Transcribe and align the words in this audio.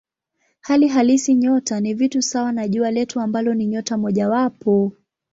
Hali 0.61 0.87
halisi 0.87 1.33
nyota 1.35 1.79
ni 1.79 1.93
vitu 1.93 2.21
sawa 2.21 2.51
na 2.51 2.67
Jua 2.67 2.91
letu 2.91 3.19
ambalo 3.19 3.53
ni 3.53 3.67
nyota 3.67 3.97
mojawapo. 3.97 4.91